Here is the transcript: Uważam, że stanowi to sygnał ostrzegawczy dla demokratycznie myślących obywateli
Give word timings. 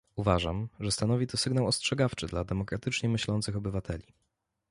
Uważam, 0.15 0.69
że 0.79 0.91
stanowi 0.91 1.27
to 1.27 1.37
sygnał 1.37 1.67
ostrzegawczy 1.67 2.27
dla 2.27 2.43
demokratycznie 2.43 3.09
myślących 3.09 3.55
obywateli 3.55 4.13